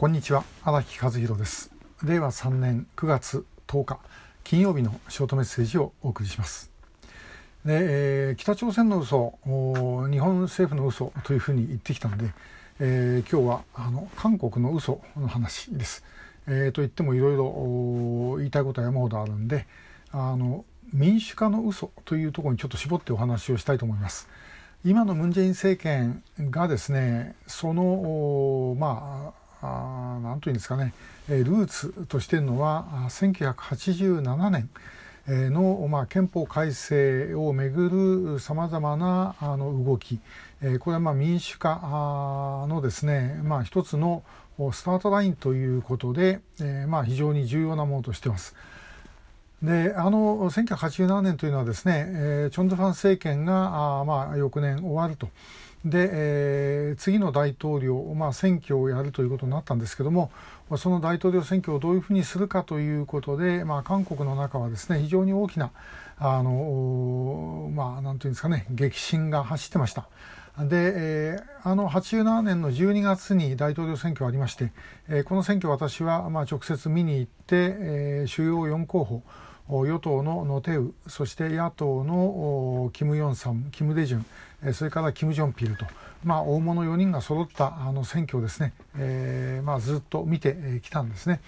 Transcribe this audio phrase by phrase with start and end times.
[0.00, 1.72] こんにちは荒木和弘です。
[2.04, 3.98] 令和3年9月10日
[4.44, 6.70] 金曜日のショートメッセージをお送りします。
[7.64, 12.30] で、えー、北朝鮮の嘘日本政府の嘘というふうに言ってきたので、
[12.78, 16.04] えー、今日はあの韓国の嘘の話です、
[16.46, 19.66] えー、と言ってもいろいろ言いたいことは山ほどあるんで
[20.12, 24.28] あの民主化の嘘というところにちょっと絞ってお話をしたいと思います。
[24.84, 29.48] 今のムン・ジェイン政権がですねそのまあ
[30.40, 30.92] というんですかね
[31.28, 34.70] ルーツとしてるのは1987年
[35.52, 40.18] の、まあ、憲法改正をめぐるさまざまなあの動き
[40.80, 44.22] これはまあ民主化のですね、まあ、一つの
[44.72, 48.56] スタートラインということで、えー、まあ非常に重要なものとしてます。
[49.62, 55.28] であの1987年というのはですね、えー、チョン・ドゥファン政権があ、まあ、翌年終わると。
[55.84, 60.30] で、えー、次の大統領、まあ、選挙をやるということになったんですけども
[60.76, 65.70] その大統領選挙をどういうふうにするかということで、まあ、韓国の中はですね非常に大きな
[66.18, 70.08] あの、まあ、なんていうんですかね激震が走ってました。
[70.58, 74.72] で、えー、あの87年の12月に大統領選挙がありまして、
[75.08, 79.22] えー、この選挙私はまあ直接見に行って、えー、主要4候補
[79.68, 84.18] 与党のノテウそして野党のキム・ヨンサムキム・デジュ
[84.70, 85.84] ンそれからキム・ジョンピルと、
[86.24, 91.40] まあ、大物4人が揃ったあの選挙をですね、えーまあ、ずっと見てきたんですね。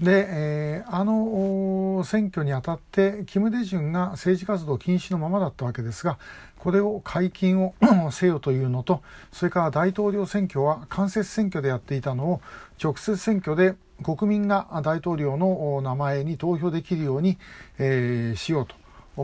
[0.00, 6.18] で、えー、あの選挙にあたってキム・デジュンが政治活動禁止のままだったわけですが
[6.58, 7.74] これを解禁を
[8.12, 9.02] せよというのと
[9.32, 12.40] それから大統領選挙は間接選挙でやっていたのを
[12.82, 17.38] 直接選挙で国民が大統領の名前に投票できるように、
[17.78, 18.74] えー、しようと。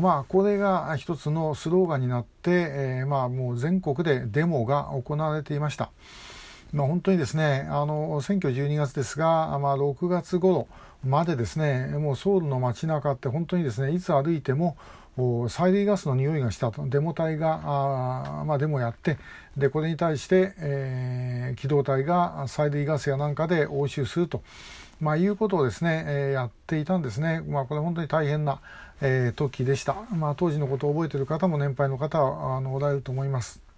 [0.01, 5.91] まあ、これが一つのスローガンになって、えー、まあ、もう全国でデモが行われていました。
[6.73, 10.69] まあ、本当にですね、あの、選挙12月ですが、まあ、6月頃
[11.05, 14.77] までですね、もうソウルの街中って本当にですね、いつ歩いても、
[15.19, 16.87] 催涙ガスの匂いがしたと。
[16.89, 17.61] デモ隊が
[18.41, 19.19] あ、まあ、デモやって
[19.57, 24.43] でこれに対して、えー、機動隊が催涙ガスやなんかで応酬すると、
[25.01, 28.61] まあ、いうことをですね、えー、やっていたんですね、まあ、これ本当に大変な、
[29.03, 33.72] えー、時でした、まあ、当時のことを覚えている方も年配の方はあのおられると思います。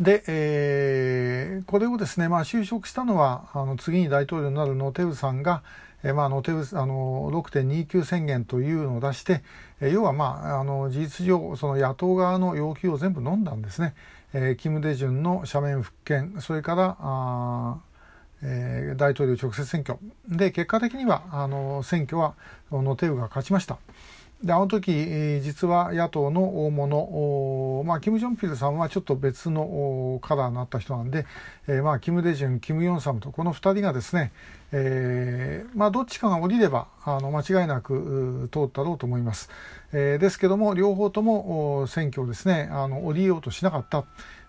[0.00, 5.62] で、えー、これをですね、まあ、就職したのはあの次に大統領になるノテウさんが、
[6.04, 9.42] えーまあ、ノテウあの6.29宣言というのを出して、
[9.80, 13.94] えー、要は、まあ、あの事実上その野党側の要求を全部飲んだんですね。
[14.34, 17.78] えー、キム・デジュンの斜面復権それからあ、
[18.42, 19.98] えー、大統領直接選挙
[20.28, 22.34] で結果的にはあの選挙は
[22.70, 23.78] ノテウが勝ちました。
[24.42, 31.26] であの時、えー、実は野党の大物、まあ、キム・ジョンピルさんはちょっと別のカラーになった人なんで、
[31.66, 34.30] えーまあ、キム・デジュン、キム・ヨンサムとこの2人がですね、
[34.70, 39.50] えーまあ、どっちかが降りればあの間違いなく通ったろうと思います。
[39.92, 44.04] えー、ですけども両方とも選挙をですねあの降りようとしなかった。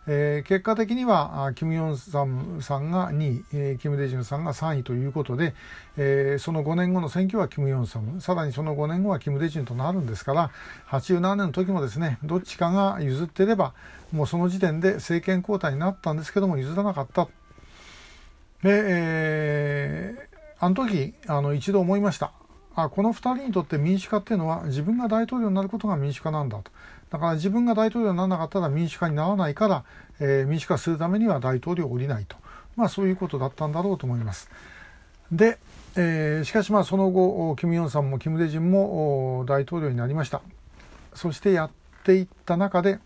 [0.07, 5.53] えー、結果的にはキム・ヨンサムさんが2位、えー、キム・デジュンさんが3位ということで、
[5.97, 10.51] えー、その5年後の選挙はキム・ヨンサムさらにその5年後はキム・デジュンとなるんですから
[10.89, 13.73] 87年の時もですねどっちかが譲ってれば
[14.11, 17.27] もうその時点で政権交代になったんですけども譲らなかった。
[18.63, 22.38] で、えー、あの時あの一度思いました。
[22.83, 26.71] あこの2人にとって民主化っていうのは自分が大統領になることが民主化なんだと
[27.09, 29.83] だから自分が大統領にならなかったら民主化にならないから、
[30.19, 32.35] えー、民主化するためには大統領を降りないと、
[32.75, 34.49] まあ、そういうことだったんだろうと思います。
[35.31, 35.57] で、
[35.95, 40.41] えー、しかしまあその後キム・ヨンさんもキム・デジンも大統領になりました
[41.13, 41.71] そしてやっ
[42.03, 42.99] ていった中で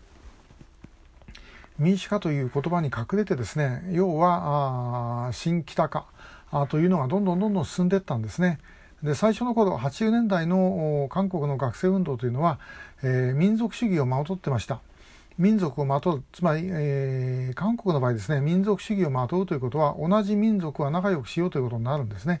[1.78, 6.06] 民主化という言葉に隠れてですね要は新北化
[6.70, 8.58] というのがどんどんどんどん進んでいったんですね。
[9.04, 12.58] で最初の頃80年代の韓国の学生運動というのは、
[13.02, 14.80] えー、民族主義をまとってました。
[15.36, 22.40] 民族をまとうつまり、えー、韓国の場合ですね民族主義をまとうということは同じ民族は仲良くしようということになるんですね。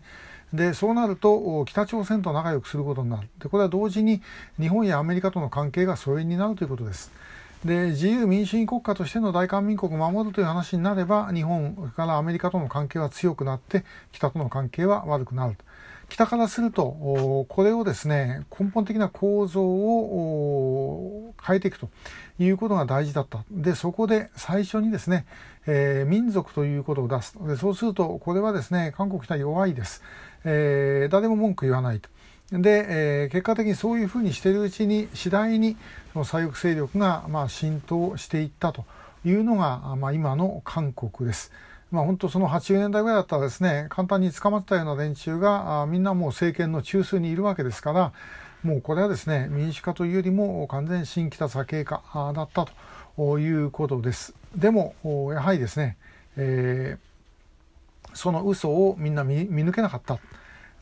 [0.54, 4.22] でそうなると北朝鮮と仲良くすることになるでこれは同時に
[4.58, 7.12] 日本やアメリカとの関係が疎遠になるということです。
[7.64, 15.56] で自由民主主義国家としての大韓民国を守るという話になれば日本からアメリカとの関係は強くなって北との関係は悪くなる。
[16.08, 21.88] 北からするとこれをですね根本的な構造を変えていくと
[22.38, 25.26] いうことが大事だったでそこで最初にですね、
[25.66, 30.02] えー、民族ということを出すでそうするとこれはですね韓国は弱いです、
[30.44, 32.08] えー、誰も文句言わないと。
[32.52, 35.76] で、えー、結果的にそういうふうにしているうちに次第に
[36.12, 38.84] その左翼勢力がまあ浸透していったと
[39.24, 41.50] いうのが、まあ、今の韓国です。
[41.94, 48.12] まあ、本当その80年代ぐらいだったらですね簡単に捕まってたような連中があみんなもう政権の中枢にいるわけですから
[48.64, 52.02] もうこれはですね民主化というよりも完全新北左傾化
[52.34, 52.66] だった
[53.16, 54.34] ということです。
[54.56, 54.94] でも
[55.32, 55.96] やはりですね、
[56.36, 60.18] えー、その嘘をみんな見抜けなかった。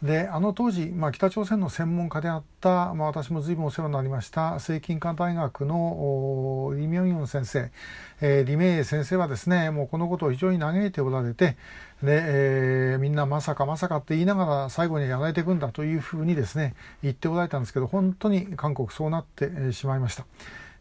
[0.02, 7.70] であの当時、まあ、北朝鮮の専門家であった、まあ、私も随分お世話になりました聖金館大学のリ・ミョンヨン先生、
[8.20, 11.56] えー、リ・メイ先生はですねもうこのことを非常に嘆いておられて
[12.02, 16.74] で、えー、みんなまさかまさかって言いながら最後にやられていくんだというふうにですね
[17.04, 20.26] 言っておられたんですけど本当に韓国そうなってしまいました。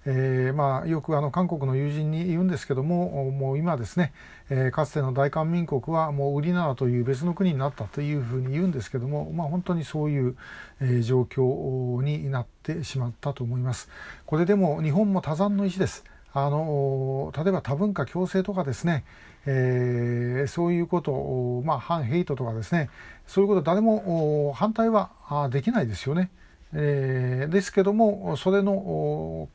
[0.06, 4.14] えー、まあ、よくあの韓国の友人に言うんですけどももう今ですね、
[4.50, 10.36] えー、かつての大韓民国はもう売りならという別の国になったというふうに言うんですけども、まあ、本当にそういう、
[10.80, 13.90] えー、状況になってしまったと思います。
[14.26, 16.04] これでも日本も多山の石です。
[16.34, 19.04] あの例えば多文化共生とかですね、
[19.46, 22.90] えー、そういうことを、まあ、反ヘイトとかですね
[23.28, 25.12] そういうこと誰も反対は
[25.52, 26.32] できないですよね。
[26.74, 29.50] えー、ですけどもそれの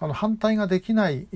[0.00, 1.26] あの反対ができない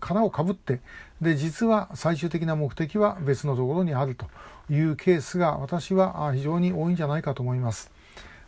[0.00, 0.80] 殻をかぶって
[1.20, 4.26] で実は最終的な目的は別のところにあると
[4.70, 7.90] いうケースが私は非常に多いんじゃないかと思います。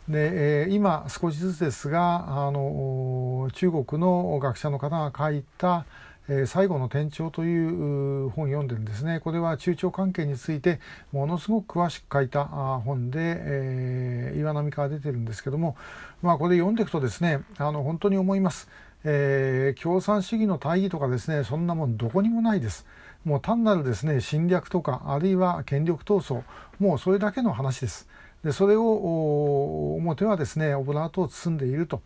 [0.07, 5.85] で、今少しずつですがあの中国の学者の方が書いた
[6.31, 9.19] え最後の転調という本を読んでるんですね。
[9.19, 10.79] これは中朝関係について
[11.11, 15.75] ものすごく詳しく書いた本で、えー、岩波から出てるんですけども、
[16.21, 18.69] まあ、これ読んでいくとですねあの本当に思います。
[19.03, 22.85] えー、共産主義の大義とかですねそんなもんどこにもないです。
[23.25, 26.43] もう単なるですね侵略とかあるいは権力闘争
[26.79, 28.07] もうそれだけの話です。
[28.43, 32.01] でそれを表はですねオブラートを包んでいると。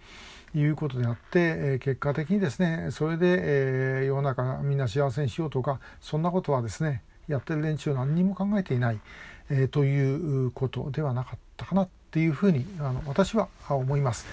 [0.56, 9.00] いうことであって、え結果的にですねそれで、え世の中みんな幸せにしようとかそんなことはですねやってる連中何にも考えていない、
[9.50, 14.26] えということではなかったかなっていうふうにあの私は思います。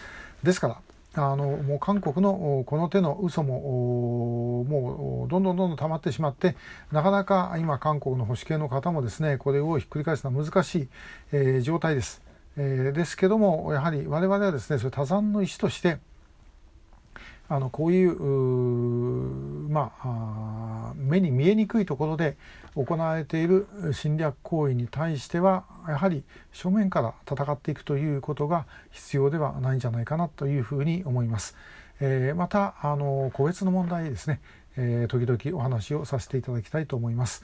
[0.42, 0.80] ですから
[1.14, 6.54] あのもう韓国のこの手の嘘ももうどんどんどんどん溜まってしまって
[6.92, 10.88] なかなか今韓国の保守系の方もですねこれをひっくり返すのは難しい、
[11.32, 12.22] えー、状態です。
[12.56, 15.98] えー、ですけどもやはり我々はですねそれ多山の石として
[17.50, 18.14] あのこういう
[19.68, 22.36] まあ目に見えにくいところで
[22.76, 31.56] 行われている侵略行為に対してはやはり正面から戦っていくということが必要ではないんじゃないかなというふうに思います。
[32.00, 34.40] えー、またあの個別の問題ですね、
[34.76, 37.42] えー、時々お話をさせていただきたいと思います。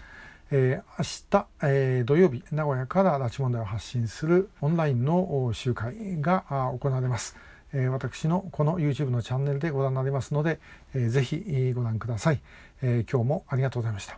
[0.52, 6.44] えー、明日、えー、土曜日名古屋から拉致問題を発信するオンラインの集会が
[6.80, 7.36] 行われます。
[7.78, 10.58] え私のこの YouTube のチャンネルでご覧になりますので、
[10.94, 12.40] えー、ぜひご覧ください、
[12.82, 14.14] え今日もありがとうございました。